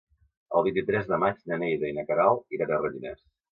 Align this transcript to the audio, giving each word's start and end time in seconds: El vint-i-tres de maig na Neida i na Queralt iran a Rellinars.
El 0.59 0.63
vint-i-tres 0.67 1.09
de 1.11 1.19
maig 1.25 1.45
na 1.53 1.61
Neida 1.65 1.93
i 1.93 1.97
na 2.01 2.07
Queralt 2.11 2.59
iran 2.61 2.75
a 2.75 2.83
Rellinars. 2.83 3.25